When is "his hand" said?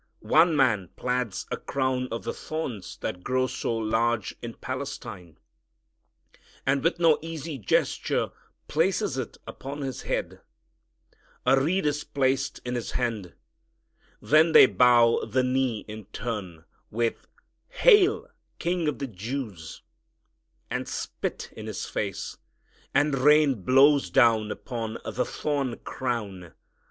12.73-13.35